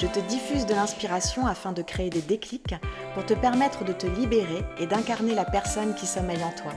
Je 0.00 0.06
te 0.06 0.20
diffuse 0.20 0.64
de 0.64 0.72
l'inspiration 0.72 1.46
afin 1.46 1.72
de 1.72 1.82
créer 1.82 2.08
des 2.08 2.22
déclics 2.22 2.74
pour 3.12 3.26
te 3.26 3.34
permettre 3.34 3.84
de 3.84 3.92
te 3.92 4.06
libérer 4.06 4.64
et 4.78 4.86
d'incarner 4.86 5.34
la 5.34 5.44
personne 5.44 5.94
qui 5.94 6.06
sommeille 6.06 6.42
en 6.42 6.52
toi. 6.52 6.72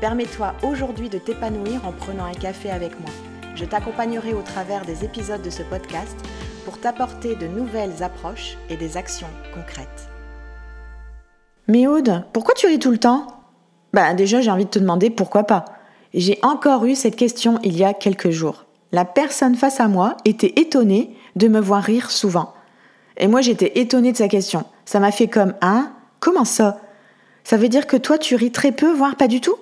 Permets-toi 0.00 0.54
aujourd'hui 0.62 1.10
de 1.10 1.18
t'épanouir 1.18 1.86
en 1.86 1.92
prenant 1.92 2.24
un 2.24 2.32
café 2.32 2.70
avec 2.70 2.98
moi. 3.00 3.10
Je 3.54 3.66
t'accompagnerai 3.66 4.32
au 4.32 4.40
travers 4.40 4.86
des 4.86 5.04
épisodes 5.04 5.42
de 5.42 5.50
ce 5.50 5.62
podcast 5.62 6.16
pour 6.64 6.80
t'apporter 6.80 7.36
de 7.36 7.46
nouvelles 7.46 8.02
approches 8.02 8.56
et 8.70 8.78
des 8.78 8.96
actions 8.96 9.28
concrètes. 9.54 10.08
Mais 11.66 11.86
Aude, 11.86 12.24
pourquoi 12.32 12.54
tu 12.54 12.66
ris 12.66 12.78
tout 12.78 12.92
le 12.92 12.96
temps? 12.96 13.26
Ben 13.92 14.14
déjà 14.14 14.40
j'ai 14.40 14.50
envie 14.50 14.64
de 14.64 14.70
te 14.70 14.78
demander 14.78 15.10
pourquoi 15.10 15.44
pas. 15.44 15.66
J'ai 16.14 16.38
encore 16.42 16.86
eu 16.86 16.94
cette 16.94 17.16
question 17.16 17.58
il 17.62 17.76
y 17.76 17.84
a 17.84 17.92
quelques 17.92 18.30
jours. 18.30 18.64
La 18.90 19.04
personne 19.04 19.54
face 19.54 19.80
à 19.80 19.88
moi 19.88 20.16
était 20.24 20.54
étonnée 20.56 21.14
de 21.38 21.48
me 21.48 21.60
voir 21.60 21.82
rire 21.82 22.10
souvent. 22.10 22.52
Et 23.16 23.26
moi 23.26 23.40
j'étais 23.40 23.78
étonnée 23.78 24.12
de 24.12 24.16
sa 24.16 24.28
question. 24.28 24.64
Ça 24.84 25.00
m'a 25.00 25.12
fait 25.12 25.28
comme 25.28 25.54
Hein? 25.60 25.92
Comment 26.20 26.44
ça? 26.44 26.80
Ça 27.44 27.56
veut 27.56 27.68
dire 27.68 27.86
que 27.86 27.96
toi 27.96 28.18
tu 28.18 28.34
ris 28.34 28.52
très 28.52 28.72
peu, 28.72 28.92
voire 28.92 29.16
pas 29.16 29.28
du 29.28 29.40
tout? 29.40 29.56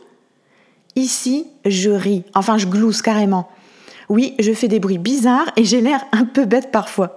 Ici, 0.97 1.47
je 1.65 1.91
ris, 1.91 2.25
enfin 2.35 2.59
je 2.59 2.67
glousse 2.67 3.03
carrément. 3.03 3.49
Oui, 4.09 4.35
je 4.39 4.53
fais 4.53 4.69
des 4.69 4.81
bruits 4.81 4.99
bizarres 4.99 5.53
et 5.57 5.65
j'ai 5.65 5.81
l'air 5.81 6.05
un 6.13 6.25
peu 6.25 6.45
bête 6.45 6.71
parfois. 6.73 7.17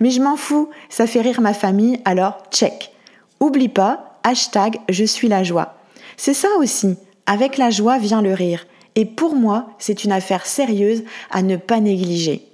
Mais 0.00 0.10
je 0.10 0.20
m'en 0.20 0.36
fous, 0.36 0.70
ça 0.88 1.06
fait 1.06 1.20
rire 1.20 1.40
ma 1.40 1.54
famille, 1.54 2.00
alors 2.04 2.42
check. 2.50 2.92
Oublie 3.40 3.68
pas, 3.68 4.18
hashtag 4.22 4.78
je 4.88 5.04
suis 5.04 5.28
la 5.28 5.42
joie. 5.42 5.74
C'est 6.16 6.34
ça 6.34 6.48
aussi, 6.58 6.96
avec 7.26 7.56
la 7.56 7.70
joie 7.70 7.98
vient 7.98 8.22
le 8.22 8.34
rire. 8.34 8.66
Et 8.96 9.04
pour 9.04 9.34
moi, 9.34 9.70
c'est 9.78 10.04
une 10.04 10.12
affaire 10.12 10.46
sérieuse 10.46 11.02
à 11.30 11.42
ne 11.42 11.56
pas 11.56 11.80
négliger. 11.80 12.46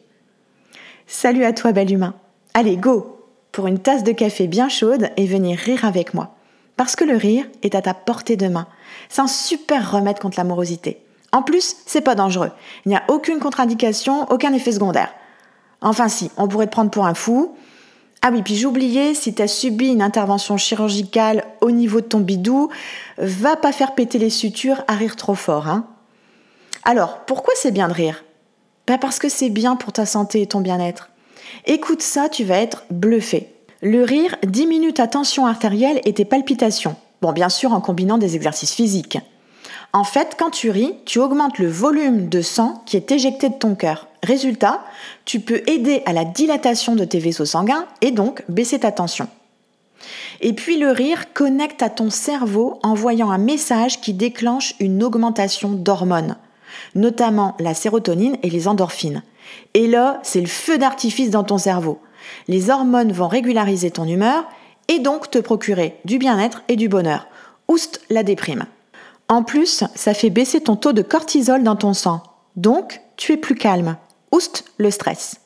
Salut 1.12 1.44
à 1.44 1.53
toi, 1.53 1.72
bel 1.72 1.92
humain. 1.92 2.14
Allez, 2.55 2.77
go 2.77 3.19
pour 3.50 3.66
une 3.66 3.80
tasse 3.80 4.05
de 4.05 4.12
café 4.12 4.47
bien 4.47 4.69
chaude 4.69 5.11
et 5.17 5.27
venir 5.27 5.58
rire 5.58 5.84
avec 5.84 6.14
moi. 6.14 6.36
Parce 6.77 6.94
que 6.94 7.02
le 7.02 7.17
rire 7.17 7.47
est 7.64 7.75
à 7.75 7.83
ta 7.83 7.94
portée 7.94 8.36
de 8.36 8.47
main. 8.47 8.69
C'est 9.08 9.20
un 9.20 9.27
super 9.27 9.91
remède 9.91 10.20
contre 10.20 10.39
l'amorosité. 10.39 11.02
En 11.33 11.42
plus, 11.42 11.78
c'est 11.84 12.00
pas 12.00 12.14
dangereux. 12.14 12.52
Il 12.86 12.91
n'y 12.91 12.94
a 12.94 13.02
aucune 13.08 13.41
contre-indication, 13.41 14.30
aucun 14.30 14.52
effet 14.52 14.70
secondaire. 14.70 15.12
Enfin 15.80 16.06
si, 16.06 16.30
on 16.36 16.47
pourrait 16.47 16.67
te 16.67 16.72
prendre 16.72 16.92
pour 16.92 17.06
un 17.06 17.14
fou. 17.14 17.56
Ah 18.22 18.30
oui, 18.33 18.42
puis 18.42 18.55
j'oubliais, 18.55 19.12
si 19.12 19.34
tu 19.34 19.42
as 19.42 19.48
subi 19.48 19.89
une 19.89 20.02
intervention 20.02 20.58
chirurgicale 20.58 21.42
au 21.61 21.72
niveau 21.72 22.00
de 22.00 22.06
ton 22.06 22.20
bidou, 22.20 22.70
va 23.19 23.56
pas 23.56 23.72
faire 23.72 23.97
péter 23.97 24.19
les 24.19 24.30
sutures 24.30 24.84
à 24.86 24.95
rire 24.95 25.17
trop 25.17 25.34
fort. 25.34 25.67
Hein 25.67 25.86
Alors, 26.84 27.19
pourquoi 27.27 27.52
c'est 27.56 27.72
bien 27.72 27.89
de 27.89 27.95
rire? 27.95 28.22
Bah, 28.86 28.98
Parce 28.98 29.19
que 29.19 29.28
c'est 29.28 29.50
bien 29.50 29.77
pour 29.77 29.92
ta 29.92 30.06
santé 30.06 30.42
et 30.42 30.47
ton 30.47 30.61
bien-être. 30.61 31.11
Écoute 31.67 32.03
ça, 32.03 32.28
tu 32.28 32.45
vas 32.45 32.59
être 32.59 32.84
bluffé. 32.91 33.53
Le 33.83 34.05
rire 34.05 34.36
diminue 34.47 34.92
ta 34.92 35.06
tension 35.06 35.47
artérielle 35.47 36.00
et 36.05 36.12
tes 36.12 36.25
palpitations. 36.25 36.97
Bon, 37.23 37.33
bien 37.33 37.48
sûr 37.48 37.73
en 37.73 37.81
combinant 37.81 38.19
des 38.19 38.36
exercices 38.36 38.75
physiques. 38.75 39.19
En 39.92 40.05
fait, 40.05 40.36
quand 40.39 40.51
tu 40.51 40.70
ris, 40.70 40.95
tu 41.05 41.19
augmentes 41.19 41.58
le 41.58 41.69
volume 41.69 42.28
de 42.28 42.42
sang 42.42 42.83
qui 42.86 42.97
est 42.97 43.11
éjecté 43.11 43.48
de 43.48 43.55
ton 43.55 43.75
cœur. 43.75 44.06
Résultat, 44.23 44.84
tu 45.25 45.41
peux 45.41 45.62
aider 45.67 46.03
à 46.06 46.12
la 46.12 46.25
dilatation 46.25 46.95
de 46.95 47.05
tes 47.05 47.18
vaisseaux 47.18 47.45
sanguins 47.45 47.86
et 48.01 48.12
donc 48.12 48.45
baisser 48.48 48.79
ta 48.79 48.92
tension. 48.92 49.29
Et 50.41 50.52
puis 50.52 50.79
le 50.79 50.91
rire 50.91 51.33
connecte 51.35 51.83
à 51.83 51.91
ton 51.91 52.08
cerveau 52.08 52.79
en 52.83 52.95
voyant 52.95 53.30
un 53.30 53.39
message 53.39 54.01
qui 54.01 54.14
déclenche 54.14 54.74
une 54.79 55.02
augmentation 55.02 55.70
d'hormones, 55.70 56.36
notamment 56.95 57.57
la 57.58 57.74
sérotonine 57.74 58.36
et 58.42 58.51
les 58.51 58.68
endorphines. 58.68 59.23
Et 59.74 59.86
là, 59.86 60.20
c'est 60.23 60.41
le 60.41 60.46
feu 60.46 60.79
d'artifice 60.79 61.30
dans 61.30 61.45
ton 61.45 61.58
cerveau. 61.58 62.01
Les 62.48 62.70
hormones 62.70 63.13
vont 63.13 63.29
régulariser 63.29 63.91
ton 63.91 64.07
humeur 64.07 64.45
et 64.89 64.98
donc 64.98 65.30
te 65.30 65.39
procurer 65.39 65.96
du 66.05 66.18
bien-être 66.18 66.63
et 66.68 66.77
du 66.77 66.89
bonheur. 66.89 67.29
Oust 67.68 68.01
la 68.11 68.23
déprime. 68.23 68.67
En 69.29 69.45
plus, 69.45 69.85
ça 69.95 70.14
fait 70.14 70.30
baisser 70.30 70.61
ton 70.61 70.74
taux 70.74 70.92
de 70.92 71.02
cortisol 71.02 71.63
dans 71.63 71.77
ton 71.77 71.95
sang. 71.95 72.23
Donc, 72.57 73.01
tu 73.17 73.33
es 73.33 73.36
plus 73.36 73.55
calme. 73.55 73.97
Oust 74.33 74.64
le 74.79 74.91
stress. 74.91 75.41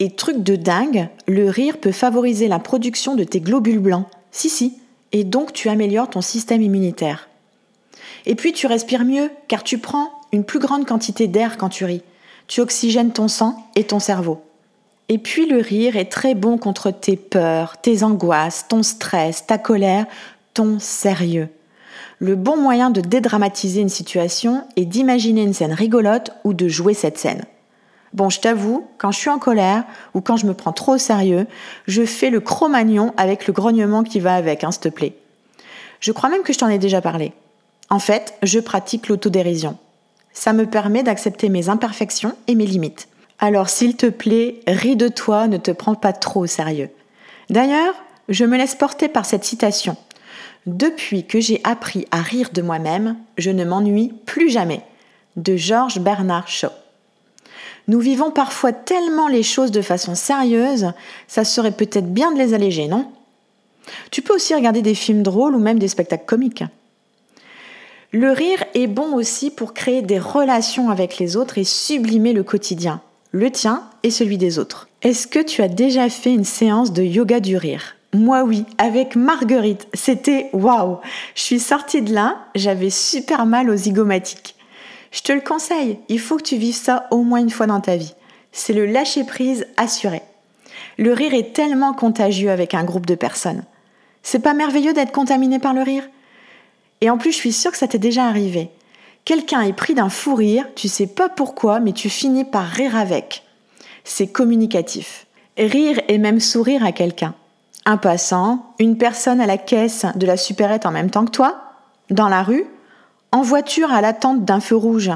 Et 0.00 0.10
truc 0.10 0.42
de 0.42 0.56
dingue, 0.56 1.08
le 1.26 1.48
rire 1.48 1.78
peut 1.78 1.92
favoriser 1.92 2.48
la 2.48 2.58
production 2.58 3.14
de 3.14 3.24
tes 3.24 3.40
globules 3.40 3.78
blancs. 3.78 4.06
Si, 4.32 4.48
si. 4.48 4.78
Et 5.12 5.24
donc, 5.24 5.52
tu 5.52 5.68
améliores 5.68 6.10
ton 6.10 6.20
système 6.20 6.62
immunitaire. 6.62 7.28
Et 8.26 8.34
puis, 8.34 8.52
tu 8.52 8.66
respires 8.66 9.04
mieux, 9.04 9.30
car 9.46 9.62
tu 9.62 9.78
prends 9.78 10.10
une 10.32 10.44
plus 10.44 10.58
grande 10.58 10.86
quantité 10.86 11.26
d'air 11.26 11.56
quand 11.56 11.68
tu 11.68 11.84
ris. 11.84 12.02
Tu 12.46 12.60
oxygènes 12.60 13.12
ton 13.12 13.28
sang 13.28 13.66
et 13.76 13.84
ton 13.84 13.98
cerveau. 13.98 14.42
Et 15.08 15.18
puis 15.18 15.46
le 15.46 15.58
rire 15.58 15.96
est 15.96 16.10
très 16.10 16.34
bon 16.34 16.58
contre 16.58 16.90
tes 16.90 17.16
peurs, 17.16 17.78
tes 17.78 18.02
angoisses, 18.02 18.66
ton 18.68 18.82
stress, 18.82 19.46
ta 19.46 19.56
colère, 19.56 20.06
ton 20.52 20.78
sérieux. 20.78 21.48
Le 22.18 22.34
bon 22.34 22.56
moyen 22.56 22.90
de 22.90 23.00
dédramatiser 23.00 23.80
une 23.80 23.88
situation 23.88 24.64
est 24.76 24.84
d'imaginer 24.84 25.42
une 25.42 25.54
scène 25.54 25.72
rigolote 25.72 26.32
ou 26.44 26.52
de 26.52 26.68
jouer 26.68 26.94
cette 26.94 27.16
scène. 27.16 27.44
Bon, 28.12 28.28
je 28.28 28.40
t'avoue, 28.40 28.86
quand 28.98 29.12
je 29.12 29.18
suis 29.18 29.30
en 29.30 29.38
colère 29.38 29.84
ou 30.14 30.20
quand 30.20 30.36
je 30.36 30.46
me 30.46 30.54
prends 30.54 30.72
trop 30.72 30.94
au 30.94 30.98
sérieux, 30.98 31.46
je 31.86 32.04
fais 32.04 32.30
le 32.30 32.40
cro-magnon 32.40 33.12
avec 33.16 33.46
le 33.46 33.52
grognement 33.52 34.02
qui 34.02 34.18
va 34.18 34.34
avec, 34.34 34.64
hein, 34.64 34.72
s'il 34.72 34.82
te 34.82 34.88
plaît. 34.88 35.14
Je 36.00 36.12
crois 36.12 36.28
même 36.28 36.42
que 36.42 36.52
je 36.52 36.58
t'en 36.58 36.68
ai 36.68 36.78
déjà 36.78 37.00
parlé. 37.00 37.32
En 37.90 37.98
fait, 37.98 38.34
je 38.42 38.60
pratique 38.60 39.08
l'autodérision. 39.08 39.78
Ça 40.38 40.52
me 40.52 40.66
permet 40.66 41.02
d'accepter 41.02 41.48
mes 41.48 41.68
imperfections 41.68 42.32
et 42.46 42.54
mes 42.54 42.64
limites. 42.64 43.08
Alors 43.40 43.68
s'il 43.68 43.96
te 43.96 44.06
plaît, 44.06 44.60
ris 44.68 44.94
de 44.94 45.08
toi, 45.08 45.48
ne 45.48 45.56
te 45.56 45.72
prends 45.72 45.96
pas 45.96 46.12
trop 46.12 46.42
au 46.42 46.46
sérieux. 46.46 46.90
D'ailleurs, 47.50 47.92
je 48.28 48.44
me 48.44 48.56
laisse 48.56 48.76
porter 48.76 49.08
par 49.08 49.26
cette 49.26 49.42
citation. 49.42 49.96
Depuis 50.64 51.26
que 51.26 51.40
j'ai 51.40 51.60
appris 51.64 52.06
à 52.12 52.22
rire 52.22 52.50
de 52.54 52.62
moi-même, 52.62 53.16
je 53.36 53.50
ne 53.50 53.64
m'ennuie 53.64 54.14
plus 54.26 54.48
jamais. 54.48 54.82
De 55.34 55.56
Georges 55.56 55.98
Bernard 55.98 56.46
Shaw. 56.46 56.70
Nous 57.88 57.98
vivons 57.98 58.30
parfois 58.30 58.70
tellement 58.70 59.26
les 59.26 59.42
choses 59.42 59.72
de 59.72 59.82
façon 59.82 60.14
sérieuse, 60.14 60.92
ça 61.26 61.42
serait 61.42 61.72
peut-être 61.72 62.14
bien 62.14 62.30
de 62.30 62.38
les 62.38 62.54
alléger, 62.54 62.86
non? 62.86 63.10
Tu 64.12 64.22
peux 64.22 64.36
aussi 64.36 64.54
regarder 64.54 64.82
des 64.82 64.94
films 64.94 65.24
drôles 65.24 65.56
ou 65.56 65.58
même 65.58 65.80
des 65.80 65.88
spectacles 65.88 66.26
comiques. 66.26 66.62
Le 68.10 68.32
rire 68.32 68.64
est 68.72 68.86
bon 68.86 69.14
aussi 69.14 69.50
pour 69.50 69.74
créer 69.74 70.00
des 70.00 70.18
relations 70.18 70.88
avec 70.88 71.18
les 71.18 71.36
autres 71.36 71.58
et 71.58 71.64
sublimer 71.64 72.32
le 72.32 72.42
quotidien, 72.42 73.02
le 73.32 73.50
tien 73.50 73.82
et 74.02 74.10
celui 74.10 74.38
des 74.38 74.58
autres. 74.58 74.88
Est-ce 75.02 75.26
que 75.26 75.40
tu 75.40 75.60
as 75.60 75.68
déjà 75.68 76.08
fait 76.08 76.32
une 76.32 76.44
séance 76.44 76.94
de 76.94 77.02
yoga 77.02 77.40
du 77.40 77.58
rire? 77.58 77.96
Moi 78.14 78.44
oui, 78.44 78.64
avec 78.78 79.14
Marguerite, 79.14 79.88
c'était 79.92 80.48
waouh. 80.54 80.96
Je 81.34 81.42
suis 81.42 81.60
sortie 81.60 82.00
de 82.00 82.14
là, 82.14 82.38
j'avais 82.54 82.88
super 82.88 83.44
mal 83.44 83.68
aux 83.68 83.76
zygomatiques. 83.76 84.54
Je 85.10 85.20
te 85.20 85.32
le 85.32 85.42
conseille, 85.42 85.98
il 86.08 86.18
faut 86.18 86.38
que 86.38 86.44
tu 86.44 86.56
vives 86.56 86.74
ça 86.74 87.08
au 87.10 87.22
moins 87.22 87.40
une 87.40 87.50
fois 87.50 87.66
dans 87.66 87.82
ta 87.82 87.96
vie. 87.96 88.14
C'est 88.52 88.72
le 88.72 88.86
lâcher 88.86 89.24
prise 89.24 89.66
assuré. 89.76 90.22
Le 90.96 91.12
rire 91.12 91.34
est 91.34 91.52
tellement 91.52 91.92
contagieux 91.92 92.50
avec 92.50 92.72
un 92.72 92.84
groupe 92.84 93.04
de 93.04 93.14
personnes. 93.16 93.64
C'est 94.22 94.38
pas 94.38 94.54
merveilleux 94.54 94.94
d'être 94.94 95.12
contaminé 95.12 95.58
par 95.58 95.74
le 95.74 95.82
rire? 95.82 96.04
Et 97.00 97.10
en 97.10 97.18
plus, 97.18 97.32
je 97.32 97.36
suis 97.36 97.52
sûre 97.52 97.70
que 97.70 97.78
ça 97.78 97.88
t'est 97.88 97.98
déjà 97.98 98.26
arrivé. 98.26 98.70
Quelqu'un 99.24 99.62
est 99.62 99.72
pris 99.72 99.94
d'un 99.94 100.08
fou 100.08 100.34
rire, 100.34 100.66
tu 100.74 100.88
sais 100.88 101.06
pas 101.06 101.28
pourquoi, 101.28 101.80
mais 101.80 101.92
tu 101.92 102.08
finis 102.08 102.44
par 102.44 102.64
rire 102.64 102.96
avec. 102.96 103.44
C'est 104.04 104.28
communicatif. 104.28 105.26
Rire 105.58 106.00
et 106.08 106.18
même 106.18 106.40
sourire 106.40 106.84
à 106.84 106.92
quelqu'un. 106.92 107.34
Un 107.84 107.96
passant, 107.96 108.74
une 108.78 108.96
personne 108.96 109.40
à 109.40 109.46
la 109.46 109.58
caisse 109.58 110.06
de 110.14 110.26
la 110.26 110.36
supérette 110.36 110.86
en 110.86 110.90
même 110.90 111.10
temps 111.10 111.24
que 111.24 111.30
toi, 111.30 111.60
dans 112.10 112.28
la 112.28 112.42
rue, 112.42 112.64
en 113.32 113.42
voiture 113.42 113.92
à 113.92 114.00
l'attente 114.00 114.44
d'un 114.44 114.60
feu 114.60 114.76
rouge. 114.76 115.10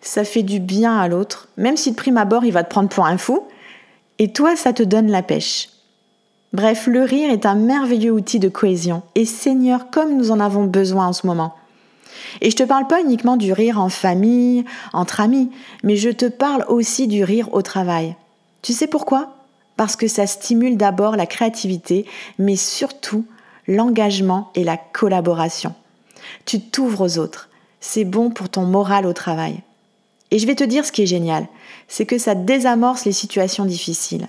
Ça 0.00 0.24
fait 0.24 0.42
du 0.42 0.60
bien 0.60 0.98
à 0.98 1.08
l'autre, 1.08 1.48
même 1.56 1.76
si 1.76 1.90
de 1.92 1.96
prime 1.96 2.18
abord 2.18 2.44
il 2.44 2.52
va 2.52 2.64
te 2.64 2.70
prendre 2.70 2.88
pour 2.88 3.06
un 3.06 3.18
fou, 3.18 3.46
et 4.18 4.32
toi 4.32 4.56
ça 4.56 4.72
te 4.72 4.82
donne 4.82 5.10
la 5.10 5.22
pêche. 5.22 5.68
Bref, 6.52 6.86
le 6.86 7.02
rire 7.02 7.30
est 7.30 7.46
un 7.46 7.54
merveilleux 7.54 8.12
outil 8.12 8.38
de 8.38 8.50
cohésion, 8.50 9.02
et 9.14 9.24
Seigneur, 9.24 9.90
comme 9.90 10.16
nous 10.16 10.30
en 10.30 10.38
avons 10.38 10.64
besoin 10.64 11.06
en 11.06 11.12
ce 11.14 11.26
moment. 11.26 11.54
Et 12.42 12.50
je 12.50 12.56
te 12.56 12.62
parle 12.62 12.86
pas 12.86 13.00
uniquement 13.00 13.38
du 13.38 13.54
rire 13.54 13.80
en 13.80 13.88
famille, 13.88 14.64
entre 14.92 15.20
amis, 15.20 15.50
mais 15.82 15.96
je 15.96 16.10
te 16.10 16.26
parle 16.26 16.66
aussi 16.68 17.06
du 17.06 17.24
rire 17.24 17.48
au 17.52 17.62
travail. 17.62 18.16
Tu 18.60 18.74
sais 18.74 18.86
pourquoi? 18.86 19.34
Parce 19.78 19.96
que 19.96 20.08
ça 20.08 20.26
stimule 20.26 20.76
d'abord 20.76 21.16
la 21.16 21.26
créativité, 21.26 22.04
mais 22.38 22.56
surtout 22.56 23.24
l'engagement 23.66 24.50
et 24.54 24.62
la 24.62 24.76
collaboration. 24.76 25.74
Tu 26.44 26.60
t'ouvres 26.60 27.00
aux 27.06 27.18
autres. 27.18 27.48
C'est 27.80 28.04
bon 28.04 28.28
pour 28.28 28.50
ton 28.50 28.62
moral 28.62 29.06
au 29.06 29.14
travail. 29.14 29.60
Et 30.30 30.38
je 30.38 30.46
vais 30.46 30.54
te 30.54 30.64
dire 30.64 30.84
ce 30.84 30.92
qui 30.92 31.02
est 31.02 31.06
génial, 31.06 31.46
c'est 31.88 32.06
que 32.06 32.18
ça 32.18 32.34
désamorce 32.34 33.06
les 33.06 33.12
situations 33.12 33.64
difficiles. 33.64 34.28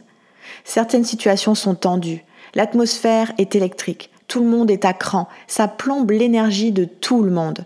Certaines 0.63 1.05
situations 1.05 1.55
sont 1.55 1.75
tendues, 1.75 2.23
l'atmosphère 2.55 3.31
est 3.37 3.55
électrique, 3.55 4.09
tout 4.27 4.39
le 4.39 4.49
monde 4.49 4.71
est 4.71 4.85
à 4.85 4.93
cran, 4.93 5.27
ça 5.47 5.67
plombe 5.67 6.11
l'énergie 6.11 6.71
de 6.71 6.85
tout 6.85 7.23
le 7.23 7.31
monde. 7.31 7.65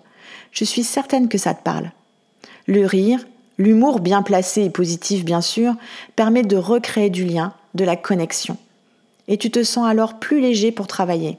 Je 0.51 0.63
suis 0.63 0.83
certaine 0.83 1.29
que 1.29 1.37
ça 1.37 1.53
te 1.53 1.63
parle. 1.63 1.91
Le 2.65 2.85
rire, 2.85 3.19
l'humour 3.57 3.99
bien 3.99 4.21
placé 4.21 4.63
et 4.63 4.69
positif 4.69 5.23
bien 5.23 5.41
sûr, 5.41 5.75
permet 6.15 6.43
de 6.43 6.57
recréer 6.57 7.09
du 7.09 7.25
lien, 7.25 7.53
de 7.75 7.85
la 7.85 7.95
connexion. 7.95 8.57
Et 9.27 9.37
tu 9.37 9.51
te 9.51 9.63
sens 9.63 9.87
alors 9.87 10.19
plus 10.19 10.41
léger 10.41 10.71
pour 10.71 10.87
travailler. 10.87 11.37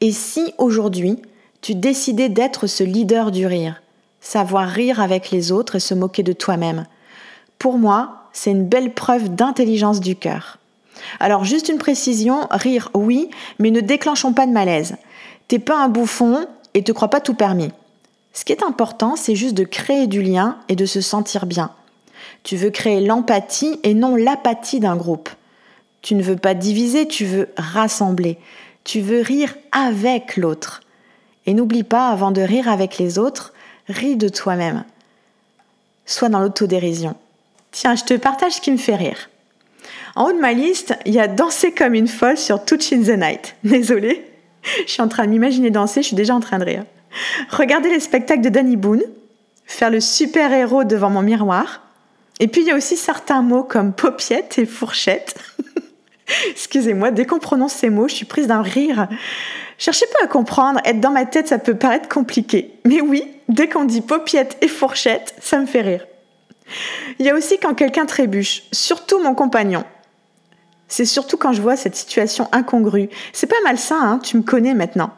Et 0.00 0.12
si 0.12 0.52
aujourd'hui, 0.58 1.20
tu 1.62 1.74
décidais 1.74 2.28
d'être 2.28 2.66
ce 2.66 2.84
leader 2.84 3.30
du 3.30 3.46
rire, 3.46 3.82
savoir 4.20 4.68
rire 4.68 5.00
avec 5.00 5.30
les 5.30 5.52
autres 5.52 5.76
et 5.76 5.80
se 5.80 5.94
moquer 5.94 6.22
de 6.22 6.32
toi-même, 6.32 6.86
pour 7.58 7.78
moi, 7.78 8.25
c'est 8.36 8.50
une 8.50 8.66
belle 8.66 8.92
preuve 8.92 9.34
d'intelligence 9.34 9.98
du 9.98 10.14
cœur. 10.14 10.58
Alors 11.20 11.44
juste 11.44 11.70
une 11.70 11.78
précision, 11.78 12.46
rire 12.50 12.90
oui, 12.92 13.30
mais 13.58 13.70
ne 13.70 13.80
déclenchons 13.80 14.34
pas 14.34 14.46
de 14.46 14.52
malaise. 14.52 14.96
T'es 15.48 15.58
pas 15.58 15.82
un 15.82 15.88
bouffon 15.88 16.46
et 16.74 16.84
te 16.84 16.92
crois 16.92 17.08
pas 17.08 17.22
tout 17.22 17.32
permis. 17.32 17.70
Ce 18.34 18.44
qui 18.44 18.52
est 18.52 18.62
important, 18.62 19.16
c'est 19.16 19.36
juste 19.36 19.54
de 19.54 19.64
créer 19.64 20.06
du 20.06 20.20
lien 20.20 20.58
et 20.68 20.76
de 20.76 20.84
se 20.84 21.00
sentir 21.00 21.46
bien. 21.46 21.70
Tu 22.42 22.56
veux 22.56 22.68
créer 22.68 23.00
l'empathie 23.00 23.80
et 23.84 23.94
non 23.94 24.16
l'apathie 24.16 24.80
d'un 24.80 24.96
groupe. 24.96 25.30
Tu 26.02 26.14
ne 26.14 26.22
veux 26.22 26.36
pas 26.36 26.52
diviser, 26.52 27.08
tu 27.08 27.24
veux 27.24 27.48
rassembler. 27.56 28.36
Tu 28.84 29.00
veux 29.00 29.22
rire 29.22 29.54
avec 29.72 30.36
l'autre. 30.36 30.82
Et 31.46 31.54
n'oublie 31.54 31.84
pas, 31.84 32.10
avant 32.10 32.32
de 32.32 32.42
rire 32.42 32.68
avec 32.68 32.98
les 32.98 33.18
autres, 33.18 33.54
ris 33.88 34.16
de 34.16 34.28
toi-même. 34.28 34.84
Sois 36.04 36.28
dans 36.28 36.40
l'autodérision. 36.40 37.16
Tiens, 37.76 37.94
je 37.94 38.04
te 38.04 38.14
partage 38.14 38.52
ce 38.52 38.60
qui 38.62 38.70
me 38.70 38.78
fait 38.78 38.96
rire. 38.96 39.28
En 40.14 40.24
haut 40.24 40.32
de 40.32 40.38
ma 40.38 40.54
liste, 40.54 40.96
il 41.04 41.12
y 41.12 41.20
a 41.20 41.28
Danser 41.28 41.72
comme 41.72 41.92
une 41.92 42.08
folle 42.08 42.38
sur 42.38 42.64
Touch 42.64 42.90
in 42.90 43.02
the 43.02 43.18
Night. 43.18 43.54
Désolée, 43.64 44.24
je 44.86 44.90
suis 44.90 45.02
en 45.02 45.08
train 45.08 45.26
de 45.26 45.28
m'imaginer 45.28 45.68
danser, 45.68 46.00
je 46.00 46.06
suis 46.06 46.16
déjà 46.16 46.34
en 46.34 46.40
train 46.40 46.58
de 46.58 46.64
rire. 46.64 46.84
Regarder 47.50 47.90
les 47.90 48.00
spectacles 48.00 48.40
de 48.40 48.48
Danny 48.48 48.76
Boone, 48.76 49.02
faire 49.66 49.90
le 49.90 50.00
super-héros 50.00 50.84
devant 50.84 51.10
mon 51.10 51.20
miroir. 51.20 51.82
Et 52.40 52.48
puis 52.48 52.62
il 52.62 52.66
y 52.66 52.70
a 52.70 52.76
aussi 52.76 52.96
certains 52.96 53.42
mots 53.42 53.62
comme 53.62 53.92
paupiette 53.92 54.58
et 54.58 54.64
fourchette. 54.64 55.34
Excusez-moi, 56.52 57.10
dès 57.10 57.26
qu'on 57.26 57.38
prononce 57.38 57.74
ces 57.74 57.90
mots, 57.90 58.08
je 58.08 58.14
suis 58.14 58.24
prise 58.24 58.46
d'un 58.46 58.62
rire. 58.62 59.06
Cherchez 59.76 60.06
pas 60.18 60.24
à 60.24 60.28
comprendre, 60.28 60.80
être 60.86 61.00
dans 61.00 61.10
ma 61.10 61.26
tête, 61.26 61.48
ça 61.48 61.58
peut 61.58 61.76
paraître 61.76 62.08
compliqué. 62.08 62.72
Mais 62.86 63.02
oui, 63.02 63.22
dès 63.50 63.68
qu'on 63.68 63.84
dit 63.84 64.00
paupiette 64.00 64.56
et 64.62 64.68
fourchette, 64.68 65.34
ça 65.42 65.58
me 65.58 65.66
fait 65.66 65.82
rire. 65.82 66.06
Il 67.18 67.26
y 67.26 67.30
a 67.30 67.34
aussi 67.34 67.58
quand 67.58 67.74
quelqu'un 67.74 68.06
trébuche, 68.06 68.64
surtout 68.72 69.22
mon 69.22 69.34
compagnon. 69.34 69.84
C'est 70.88 71.04
surtout 71.04 71.36
quand 71.36 71.52
je 71.52 71.62
vois 71.62 71.76
cette 71.76 71.96
situation 71.96 72.48
incongrue. 72.52 73.08
C'est 73.32 73.46
pas 73.46 73.56
malsain, 73.64 74.00
hein, 74.00 74.18
tu 74.22 74.36
me 74.36 74.42
connais 74.42 74.74
maintenant. 74.74 75.10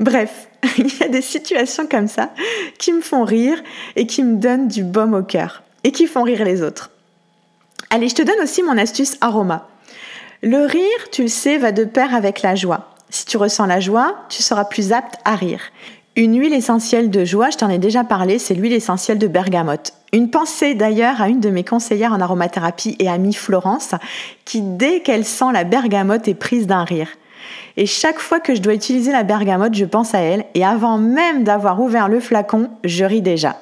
Bref, 0.00 0.48
il 0.78 0.96
y 0.98 1.02
a 1.02 1.08
des 1.08 1.22
situations 1.22 1.86
comme 1.86 2.08
ça 2.08 2.30
qui 2.78 2.92
me 2.92 3.00
font 3.00 3.24
rire 3.24 3.62
et 3.96 4.06
qui 4.06 4.22
me 4.22 4.36
donnent 4.36 4.68
du 4.68 4.82
baume 4.82 5.14
au 5.14 5.22
cœur 5.22 5.62
et 5.84 5.92
qui 5.92 6.06
font 6.06 6.22
rire 6.22 6.44
les 6.44 6.62
autres. 6.62 6.90
Allez, 7.90 8.08
je 8.08 8.14
te 8.14 8.22
donne 8.22 8.40
aussi 8.42 8.62
mon 8.62 8.78
astuce 8.78 9.16
aroma. 9.20 9.68
Le 10.42 10.66
rire, 10.66 11.10
tu 11.10 11.22
le 11.22 11.28
sais, 11.28 11.58
va 11.58 11.72
de 11.72 11.84
pair 11.84 12.14
avec 12.14 12.42
la 12.42 12.54
joie. 12.54 12.90
Si 13.10 13.26
tu 13.26 13.36
ressens 13.36 13.66
la 13.66 13.80
joie, 13.80 14.24
tu 14.28 14.42
seras 14.42 14.64
plus 14.64 14.92
apte 14.92 15.16
à 15.24 15.36
rire. 15.36 15.60
Une 16.14 16.38
huile 16.38 16.52
essentielle 16.52 17.08
de 17.08 17.24
joie, 17.24 17.48
je 17.48 17.56
t'en 17.56 17.70
ai 17.70 17.78
déjà 17.78 18.04
parlé, 18.04 18.38
c'est 18.38 18.52
l'huile 18.52 18.74
essentielle 18.74 19.16
de 19.16 19.28
bergamote. 19.28 19.94
Une 20.12 20.28
pensée 20.28 20.74
d'ailleurs 20.74 21.22
à 21.22 21.30
une 21.30 21.40
de 21.40 21.48
mes 21.48 21.64
conseillères 21.64 22.12
en 22.12 22.20
aromathérapie 22.20 22.96
et 22.98 23.08
amie 23.08 23.32
Florence, 23.32 23.94
qui 24.44 24.60
dès 24.60 25.00
qu'elle 25.00 25.24
sent 25.24 25.52
la 25.54 25.64
bergamote 25.64 26.28
est 26.28 26.34
prise 26.34 26.66
d'un 26.66 26.84
rire. 26.84 27.08
Et 27.78 27.86
chaque 27.86 28.18
fois 28.18 28.40
que 28.40 28.54
je 28.54 28.60
dois 28.60 28.74
utiliser 28.74 29.10
la 29.10 29.22
bergamote, 29.22 29.72
je 29.72 29.86
pense 29.86 30.14
à 30.14 30.18
elle, 30.18 30.44
et 30.54 30.66
avant 30.66 30.98
même 30.98 31.44
d'avoir 31.44 31.80
ouvert 31.80 32.10
le 32.10 32.20
flacon, 32.20 32.68
je 32.84 33.06
ris 33.06 33.22
déjà. 33.22 33.56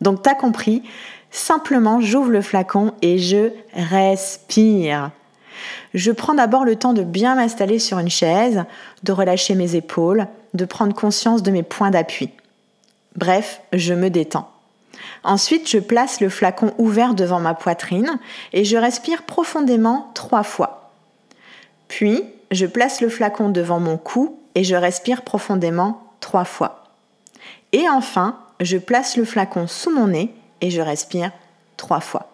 Donc 0.00 0.22
t'as 0.22 0.36
compris, 0.36 0.84
simplement 1.32 2.00
j'ouvre 2.00 2.30
le 2.30 2.40
flacon 2.40 2.92
et 3.02 3.18
je 3.18 3.50
respire. 3.74 5.10
Je 5.92 6.12
prends 6.12 6.34
d'abord 6.34 6.64
le 6.64 6.76
temps 6.76 6.92
de 6.92 7.02
bien 7.02 7.34
m'installer 7.34 7.80
sur 7.80 7.98
une 7.98 8.10
chaise, 8.10 8.62
de 9.02 9.10
relâcher 9.10 9.56
mes 9.56 9.74
épaules, 9.74 10.28
de 10.54 10.64
prendre 10.64 10.94
conscience 10.94 11.42
de 11.42 11.50
mes 11.50 11.62
points 11.62 11.90
d'appui. 11.90 12.30
Bref, 13.16 13.60
je 13.72 13.94
me 13.94 14.10
détends. 14.10 14.50
Ensuite, 15.22 15.68
je 15.68 15.78
place 15.78 16.20
le 16.20 16.28
flacon 16.28 16.72
ouvert 16.78 17.14
devant 17.14 17.40
ma 17.40 17.54
poitrine 17.54 18.18
et 18.52 18.64
je 18.64 18.76
respire 18.76 19.22
profondément 19.22 20.10
trois 20.14 20.42
fois. 20.42 20.90
Puis, 21.88 22.24
je 22.50 22.66
place 22.66 23.00
le 23.00 23.08
flacon 23.08 23.48
devant 23.48 23.80
mon 23.80 23.96
cou 23.96 24.38
et 24.54 24.64
je 24.64 24.74
respire 24.74 25.22
profondément 25.22 26.02
trois 26.20 26.44
fois. 26.44 26.84
Et 27.72 27.88
enfin, 27.88 28.38
je 28.60 28.76
place 28.76 29.16
le 29.16 29.24
flacon 29.24 29.66
sous 29.66 29.90
mon 29.90 30.08
nez 30.08 30.34
et 30.60 30.70
je 30.70 30.80
respire 30.80 31.32
trois 31.76 32.00
fois. 32.00 32.28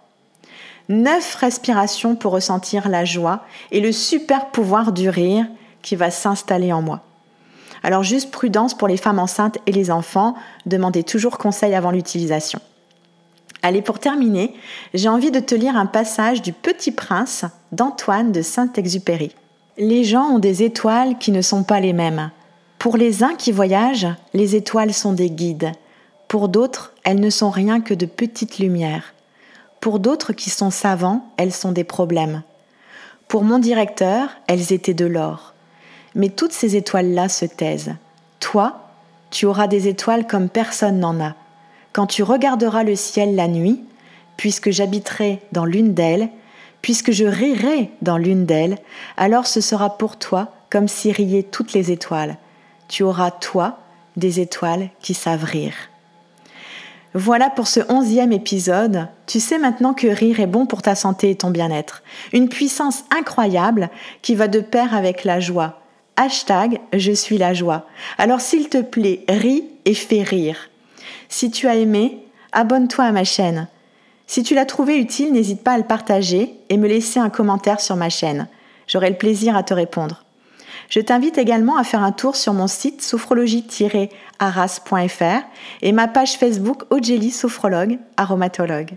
Neuf 0.88 1.34
respirations 1.34 2.14
pour 2.14 2.32
ressentir 2.32 2.88
la 2.88 3.04
joie 3.04 3.44
et 3.72 3.80
le 3.80 3.92
super 3.92 4.46
pouvoir 4.50 4.92
du 4.92 5.08
rire 5.08 5.46
qui 5.82 5.96
va 5.96 6.10
s'installer 6.10 6.72
en 6.72 6.82
moi. 6.82 7.02
Alors 7.86 8.02
juste 8.02 8.32
prudence 8.32 8.74
pour 8.74 8.88
les 8.88 8.96
femmes 8.96 9.20
enceintes 9.20 9.58
et 9.66 9.70
les 9.70 9.92
enfants, 9.92 10.34
demandez 10.66 11.04
toujours 11.04 11.38
conseil 11.38 11.72
avant 11.72 11.92
l'utilisation. 11.92 12.58
Allez, 13.62 13.80
pour 13.80 14.00
terminer, 14.00 14.54
j'ai 14.92 15.08
envie 15.08 15.30
de 15.30 15.38
te 15.38 15.54
lire 15.54 15.76
un 15.76 15.86
passage 15.86 16.42
du 16.42 16.52
Petit 16.52 16.90
Prince 16.90 17.44
d'Antoine 17.70 18.32
de 18.32 18.42
Saint-Exupéry. 18.42 19.36
Les 19.78 20.02
gens 20.02 20.24
ont 20.24 20.40
des 20.40 20.64
étoiles 20.64 21.16
qui 21.18 21.30
ne 21.30 21.42
sont 21.42 21.62
pas 21.62 21.78
les 21.78 21.92
mêmes. 21.92 22.32
Pour 22.80 22.96
les 22.96 23.22
uns 23.22 23.36
qui 23.36 23.52
voyagent, 23.52 24.08
les 24.34 24.56
étoiles 24.56 24.92
sont 24.92 25.12
des 25.12 25.30
guides. 25.30 25.70
Pour 26.26 26.48
d'autres, 26.48 26.92
elles 27.04 27.20
ne 27.20 27.30
sont 27.30 27.50
rien 27.50 27.80
que 27.80 27.94
de 27.94 28.06
petites 28.06 28.58
lumières. 28.58 29.14
Pour 29.80 30.00
d'autres 30.00 30.32
qui 30.32 30.50
sont 30.50 30.70
savants, 30.70 31.30
elles 31.36 31.52
sont 31.52 31.70
des 31.70 31.84
problèmes. 31.84 32.42
Pour 33.28 33.44
mon 33.44 33.60
directeur, 33.60 34.30
elles 34.48 34.72
étaient 34.72 34.92
de 34.92 35.06
l'or. 35.06 35.54
Mais 36.16 36.30
toutes 36.30 36.52
ces 36.52 36.74
étoiles-là 36.74 37.28
se 37.28 37.44
taisent. 37.44 37.94
Toi, 38.40 38.80
tu 39.30 39.46
auras 39.46 39.68
des 39.68 39.86
étoiles 39.86 40.26
comme 40.26 40.48
personne 40.48 40.98
n'en 40.98 41.20
a. 41.20 41.34
Quand 41.92 42.06
tu 42.06 42.22
regarderas 42.22 42.82
le 42.82 42.96
ciel 42.96 43.36
la 43.36 43.46
nuit, 43.46 43.84
puisque 44.36 44.70
j'habiterai 44.70 45.40
dans 45.52 45.64
l'une 45.64 45.94
d'elles, 45.94 46.28
puisque 46.82 47.12
je 47.12 47.24
rirai 47.24 47.90
dans 48.02 48.18
l'une 48.18 48.46
d'elles, 48.46 48.78
alors 49.16 49.46
ce 49.46 49.60
sera 49.60 49.98
pour 49.98 50.18
toi 50.18 50.52
comme 50.70 50.88
si 50.88 51.12
riaient 51.12 51.42
toutes 51.42 51.72
les 51.72 51.92
étoiles. 51.92 52.38
Tu 52.88 53.02
auras, 53.02 53.30
toi, 53.30 53.78
des 54.16 54.40
étoiles 54.40 54.88
qui 55.00 55.14
savent 55.14 55.44
rire. 55.44 55.74
Voilà 57.14 57.48
pour 57.48 57.66
ce 57.66 57.80
onzième 57.88 58.32
épisode. 58.32 59.08
Tu 59.26 59.40
sais 59.40 59.58
maintenant 59.58 59.94
que 59.94 60.06
rire 60.06 60.40
est 60.40 60.46
bon 60.46 60.66
pour 60.66 60.82
ta 60.82 60.94
santé 60.94 61.30
et 61.30 61.36
ton 61.36 61.50
bien-être. 61.50 62.02
Une 62.32 62.48
puissance 62.48 63.04
incroyable 63.10 63.88
qui 64.20 64.34
va 64.34 64.48
de 64.48 64.60
pair 64.60 64.94
avec 64.94 65.24
la 65.24 65.40
joie, 65.40 65.80
Hashtag 66.16 66.80
Je 66.92 67.12
suis 67.12 67.38
la 67.38 67.54
joie. 67.54 67.86
Alors 68.18 68.40
s'il 68.40 68.68
te 68.68 68.80
plaît, 68.80 69.24
ris 69.28 69.64
et 69.84 69.94
fais 69.94 70.22
rire. 70.22 70.70
Si 71.28 71.50
tu 71.50 71.68
as 71.68 71.76
aimé, 71.76 72.18
abonne-toi 72.52 73.04
à 73.04 73.12
ma 73.12 73.24
chaîne. 73.24 73.68
Si 74.26 74.42
tu 74.42 74.54
l'as 74.54 74.64
trouvé 74.64 74.98
utile, 74.98 75.32
n'hésite 75.32 75.62
pas 75.62 75.72
à 75.72 75.78
le 75.78 75.84
partager 75.84 76.54
et 76.68 76.78
me 76.78 76.88
laisser 76.88 77.20
un 77.20 77.30
commentaire 77.30 77.80
sur 77.80 77.96
ma 77.96 78.08
chaîne. 78.08 78.48
J'aurai 78.86 79.10
le 79.10 79.16
plaisir 79.16 79.56
à 79.56 79.62
te 79.62 79.74
répondre. 79.74 80.24
Je 80.88 81.00
t'invite 81.00 81.38
également 81.38 81.76
à 81.76 81.84
faire 81.84 82.02
un 82.02 82.12
tour 82.12 82.36
sur 82.36 82.52
mon 82.52 82.66
site 82.66 83.00
sophrologie-arras.fr 83.02 85.46
et 85.82 85.92
ma 85.92 86.08
page 86.08 86.38
Facebook 86.38 86.82
Ogeli 86.90 87.30
Sophrologue 87.30 87.98
Aromatologue. 88.16 88.96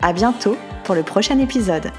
À 0.00 0.12
bientôt 0.12 0.56
pour 0.84 0.94
le 0.94 1.02
prochain 1.02 1.38
épisode. 1.38 1.90